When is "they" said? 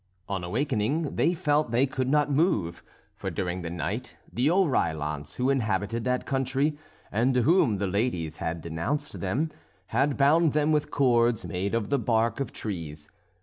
1.15-1.35, 1.77-1.85